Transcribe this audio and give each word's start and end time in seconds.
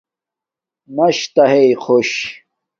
مَشتݳ 0.95 1.45
ہݵئ 1.51 1.69
خݸش. 1.83 2.11